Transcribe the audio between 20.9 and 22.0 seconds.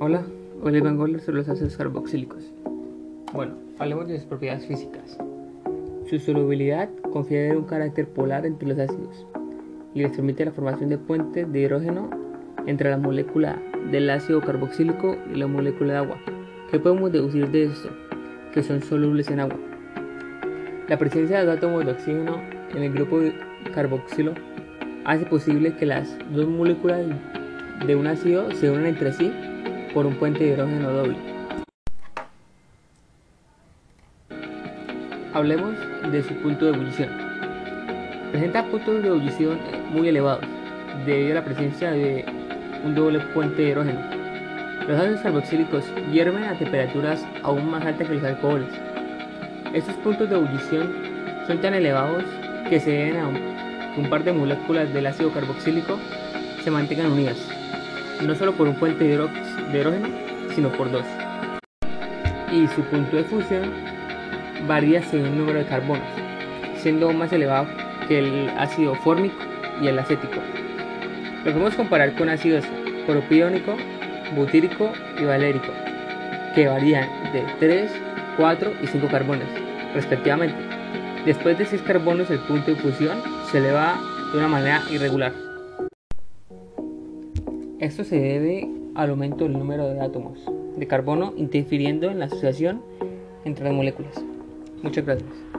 presencia de dos átomos de